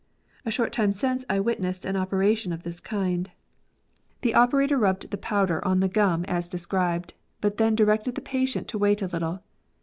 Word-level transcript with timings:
A 0.47 0.49
short 0.49 0.73
time 0.73 0.91
since 0.91 1.25
I 1.29 1.39
witnessed 1.39 1.85
an 1.85 1.95
operation 1.95 2.51
of 2.51 2.63
this 2.63 2.79
kind. 2.79 3.29
The 4.21 4.31
DENTISTRY. 4.31 4.31
35 4.31 4.41
operator 4.43 4.77
rubbed 4.79 5.11
the 5.11 5.17
powder 5.19 5.63
on 5.63 5.79
the 5.79 5.87
gum 5.89 6.25
as 6.27 6.49
described, 6.49 7.13
but 7.39 7.57
then 7.59 7.75
directed 7.75 8.15
the 8.15 8.21
patient 8.21 8.67
to 8.69 8.79
wait 8.79 9.03
a 9.03 9.07
little. 9.07 9.43